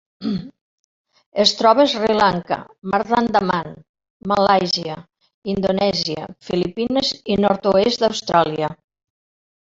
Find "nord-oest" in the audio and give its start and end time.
7.45-8.03